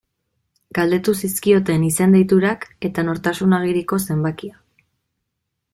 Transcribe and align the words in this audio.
Galdetu 0.77 1.13
zizkioten 1.25 1.85
izen-deiturak 1.89 2.67
eta 2.89 3.05
nortasun 3.11 3.55
agiriko 3.61 4.01
zenbakia. 4.11 4.61